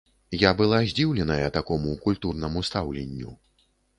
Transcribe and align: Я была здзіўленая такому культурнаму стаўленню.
Я 0.43 0.51
была 0.61 0.79
здзіўленая 0.91 1.51
такому 1.59 1.93
культурнаму 2.07 2.65
стаўленню. 2.69 3.37